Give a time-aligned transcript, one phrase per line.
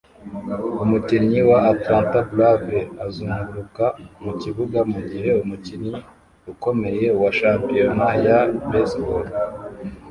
[0.83, 3.85] Umukinnyi wa Atlanta Brave azunguruka
[4.23, 5.91] mukibuga mugihe umukino
[6.51, 8.37] ukomeye wa shampiyona ya
[8.69, 9.25] baseball